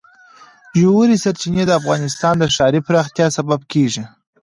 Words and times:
ژورې 0.79 1.15
سرچینې 1.23 1.63
د 1.67 1.71
افغانستان 1.79 2.33
د 2.39 2.43
ښاري 2.55 2.79
پراختیا 2.87 3.27
سبب 3.37 3.59
کېږي. 3.71 4.03